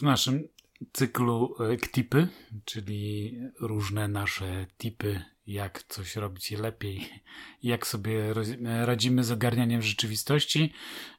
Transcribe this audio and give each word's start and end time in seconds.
w 0.00 0.02
naszym 0.02 0.48
cyklu 0.92 1.54
e, 1.60 1.76
KTIPy, 1.76 2.28
czyli 2.64 3.34
różne 3.60 4.08
nasze 4.08 4.66
tipy, 4.78 5.22
jak 5.46 5.82
coś 5.82 6.16
robić 6.16 6.50
lepiej, 6.50 7.08
jak 7.62 7.86
sobie 7.86 8.34
radzimy 8.84 9.24
z 9.24 9.30
ogarnianiem 9.30 9.82
rzeczywistości, 9.82 10.72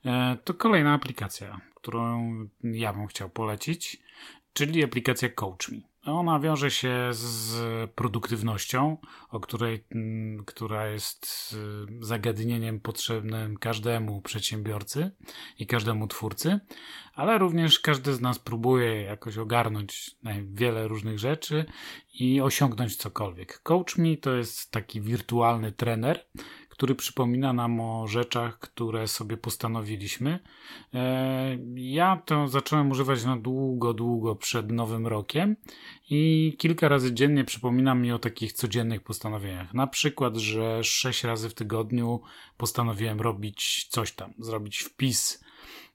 e, 0.06 0.38
to 0.44 0.54
kolejna 0.54 0.94
aplikacja, 0.94 1.62
którą 1.76 2.32
ja 2.64 2.94
bym 2.94 3.08
chciał 3.08 3.30
polecić, 3.30 4.02
czyli 4.54 4.84
aplikacja 4.84 5.30
CoachMe. 5.30 5.91
Ona 6.06 6.40
wiąże 6.40 6.72
się 6.72 7.10
z 7.12 7.92
produktywnością, 7.92 8.98
o 9.30 9.40
której, 9.40 9.84
mm, 9.92 10.46
która 10.46 10.88
jest 10.88 11.56
y, 12.00 12.06
zagadnieniem 12.06 12.80
potrzebnym 12.80 13.58
każdemu 13.58 14.22
przedsiębiorcy 14.22 15.12
i 15.60 15.68
każdemu 15.68 16.08
twórcy, 16.08 16.60
ale 17.14 17.38
również 17.38 17.80
każdy 17.80 18.14
z 18.14 18.22
nas 18.22 18.40
próbuje 18.40 19.02
jakoś 19.02 19.38
ogarnąć 19.38 20.16
wiele 20.44 20.88
różnych 20.88 21.20
rzeczy 21.20 21.66
i 22.14 22.42
osiągnąć 22.42 22.96
cokolwiek. 22.96 23.60
Coach 23.64 23.98
Me 23.98 24.18
to 24.18 24.36
jest 24.36 24.72
taki 24.72 25.02
wirtualny 25.02 25.72
trener, 25.72 26.26
który 26.72 26.96
przypomina 26.96 27.54
nam 27.54 27.80
o 27.80 28.08
rzeczach, 28.08 28.60
które 28.60 29.08
sobie 29.08 29.38
postanowiliśmy. 29.38 30.40
E, 30.94 31.58
ja 31.76 32.22
to 32.26 32.48
zacząłem 32.48 32.92
używać 32.92 33.26
na 33.26 33.38
długo, 33.38 33.94
długo 33.94 34.36
przed 34.36 34.72
Nowym 34.72 35.08
Rokiem 35.08 35.56
i 36.10 36.54
kilka 36.58 36.88
razy 36.88 37.14
dziennie 37.14 37.44
przypomina 37.44 37.96
mi 37.96 38.12
o 38.12 38.20
takich 38.20 38.54
codziennych 38.54 39.04
postanowieniach. 39.04 39.74
Na 39.74 39.88
przykład, 39.88 40.36
że 40.36 40.84
sześć 40.84 41.24
razy 41.24 41.50
w 41.50 41.54
tygodniu 41.54 42.22
postanowiłem 42.58 43.22
robić 43.22 43.88
coś 43.90 44.12
tam, 44.12 44.34
zrobić 44.40 44.80
wpis 44.80 45.44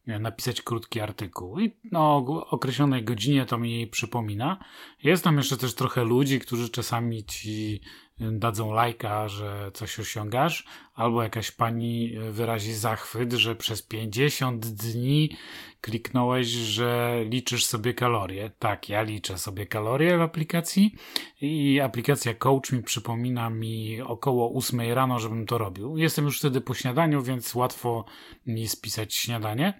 napisać 0.06 0.62
krótki 0.62 1.00
artykuł. 1.00 1.60
I 1.60 1.76
no, 1.92 2.00
o 2.00 2.46
określonej 2.50 3.04
godzinie 3.04 3.46
to 3.46 3.58
mi 3.58 3.86
przypomina. 3.86 4.64
Jest 5.02 5.24
tam 5.24 5.36
jeszcze 5.36 5.56
też 5.56 5.74
trochę 5.74 6.04
ludzi, 6.04 6.40
którzy 6.40 6.70
czasami 6.70 7.24
ci 7.24 7.80
dadzą 8.18 8.72
lajka, 8.72 9.28
że 9.28 9.70
coś 9.74 9.98
osiągasz, 9.98 10.64
albo 10.94 11.22
jakaś 11.22 11.50
pani 11.50 12.12
wyrazi 12.30 12.74
zachwyt, 12.74 13.32
że 13.32 13.56
przez 13.56 13.82
50 13.82 14.66
dni 14.66 15.36
kliknąłeś, 15.80 16.46
że 16.46 17.20
liczysz 17.28 17.66
sobie 17.66 17.94
kalorie. 17.94 18.50
Tak, 18.58 18.88
ja 18.88 19.02
liczę 19.02 19.38
sobie 19.38 19.66
kalorie 19.66 20.18
w 20.18 20.20
aplikacji 20.20 20.94
i 21.40 21.80
aplikacja 21.80 22.34
Coach 22.34 22.72
mi 22.72 22.82
przypomina 22.82 23.50
mi 23.50 24.00
około 24.00 24.58
8 24.58 24.80
rano, 24.80 25.18
żebym 25.18 25.46
to 25.46 25.58
robił. 25.58 25.96
Jestem 25.96 26.24
już 26.24 26.38
wtedy 26.38 26.60
po 26.60 26.74
śniadaniu, 26.74 27.22
więc 27.22 27.54
łatwo 27.54 28.04
mi 28.46 28.68
spisać 28.68 29.14
śniadanie. 29.14 29.78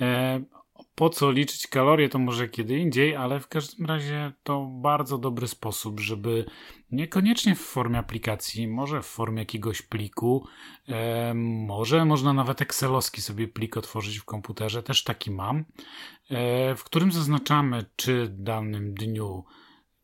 E, 0.00 0.40
po 0.94 1.10
co 1.10 1.30
liczyć 1.30 1.66
kalorie, 1.66 2.08
to 2.08 2.18
może 2.18 2.48
kiedy 2.48 2.78
indziej, 2.78 3.16
ale 3.16 3.40
w 3.40 3.48
każdym 3.48 3.86
razie 3.86 4.32
to 4.42 4.64
bardzo 4.64 5.18
dobry 5.18 5.48
sposób, 5.48 6.00
żeby 6.00 6.44
niekoniecznie 6.90 7.54
w 7.54 7.60
formie 7.60 7.98
aplikacji, 7.98 8.68
może 8.68 9.02
w 9.02 9.06
formie 9.06 9.38
jakiegoś 9.38 9.82
pliku, 9.82 10.46
e, 10.88 11.34
może 11.66 12.04
można 12.04 12.32
nawet 12.32 12.62
Excelowski 12.62 13.22
sobie 13.22 13.48
plik 13.48 13.76
otworzyć 13.76 14.18
w 14.18 14.24
komputerze, 14.24 14.82
też 14.82 15.04
taki 15.04 15.30
mam, 15.30 15.64
e, 16.30 16.74
w 16.74 16.84
którym 16.84 17.12
zaznaczamy, 17.12 17.84
czy 17.96 18.24
w 18.24 18.42
danym 18.42 18.94
dniu 18.94 19.44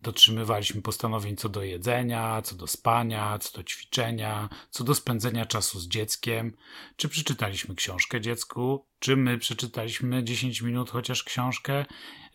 dotrzymywaliśmy 0.02 0.82
postanowień 0.82 1.36
co 1.36 1.48
do 1.48 1.62
jedzenia, 1.62 2.42
co 2.42 2.56
do 2.56 2.66
spania, 2.66 3.38
co 3.38 3.58
do 3.58 3.64
ćwiczenia, 3.64 4.48
co 4.70 4.84
do 4.84 4.94
spędzenia 4.94 5.46
czasu 5.46 5.80
z 5.80 5.88
dzieckiem, 5.88 6.56
czy 6.96 7.08
przeczytaliśmy 7.08 7.74
książkę 7.74 8.20
dziecku, 8.20 8.86
czy 8.98 9.16
my 9.16 9.38
przeczytaliśmy 9.38 10.24
10 10.24 10.62
minut 10.62 10.90
chociaż 10.90 11.24
książkę, 11.24 11.84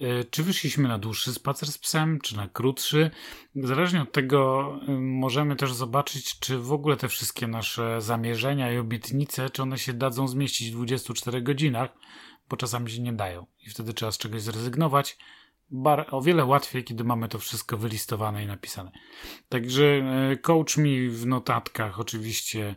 y, 0.02 0.26
czy 0.32 0.44
wyszliśmy 0.44 0.88
na 0.88 0.98
dłuższy 0.98 1.34
spacer 1.34 1.72
z 1.72 1.78
psem, 1.78 2.20
czy 2.22 2.38
na 2.38 2.48
krótszy. 2.48 3.12
Zależnie 3.56 4.02
od 4.02 4.12
tego 4.12 4.72
y, 4.90 4.92
możemy 5.00 5.56
też 5.56 5.74
zobaczyć, 5.74 6.40
czy 6.40 6.60
w 6.60 6.72
ogóle 6.72 6.98
te 6.98 7.08
wszystkie 7.08 7.48
nasze 7.48 8.02
zamierzenia 8.02 8.74
i 8.74 8.78
obietnice, 8.78 9.50
czy 9.50 9.62
one 9.62 9.78
się 9.78 9.94
dadzą 9.94 10.28
zmieścić 10.28 10.72
w 10.72 10.76
24 10.76 11.42
godzinach, 11.42 11.90
bo 12.50 12.58
czasami 12.58 12.92
się 12.92 13.02
nie 13.02 13.14
dają 13.14 13.46
i 13.66 13.70
wtedy 13.70 13.94
trzeba 13.94 14.12
z 14.12 14.18
czegoś 14.18 14.42
zrezygnować 14.42 15.18
bar, 15.70 16.06
o 16.12 16.22
wiele 16.22 16.46
łatwiej, 16.46 16.84
kiedy 16.84 17.04
mamy 17.04 17.28
to 17.28 17.40
wszystko 17.40 17.78
wylistowane 17.78 18.44
i 18.44 18.48
napisane. 18.48 18.92
Także 19.50 19.86
e, 19.86 20.38
coach 20.38 20.78
mi 20.78 21.10
w 21.10 21.26
notatkach 21.26 22.00
oczywiście 22.00 22.76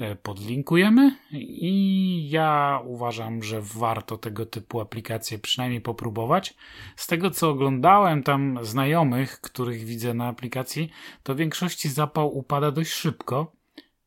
e, 0.00 0.16
podlinkujemy 0.16 1.16
i 1.32 2.28
ja 2.30 2.80
uważam, 2.84 3.42
że 3.42 3.60
warto 3.62 4.18
tego 4.18 4.46
typu 4.46 4.80
aplikacje 4.80 5.38
przynajmniej 5.38 5.80
popróbować. 5.80 6.54
Z 6.96 7.06
tego 7.06 7.30
co 7.30 7.50
oglądałem 7.50 8.22
tam 8.22 8.58
znajomych, 8.62 9.40
których 9.40 9.84
widzę 9.84 10.14
na 10.14 10.28
aplikacji, 10.28 10.90
to 11.22 11.34
w 11.34 11.38
większości 11.38 11.88
zapał 11.88 12.38
upada 12.38 12.70
dość 12.70 12.90
szybko, 12.90 13.52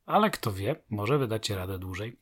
ale 0.05 0.29
kto 0.29 0.51
wie, 0.51 0.75
może 0.89 1.17
wydacie 1.17 1.55
radę 1.55 1.79
dłużej. 1.79 2.17